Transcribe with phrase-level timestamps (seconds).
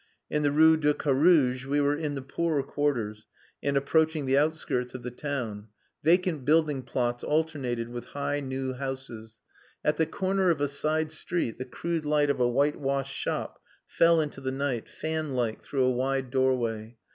[0.31, 3.27] In the Rue de Carouge we were in the poorer quarters
[3.61, 5.67] and approaching the outskirts of the town.
[6.03, 9.37] Vacant building plots alternated with high, new houses.
[9.85, 14.19] At the corner of a side street the crude light of a whitewashed shop fell
[14.19, 16.97] into the night, fan like, through a wide doorway.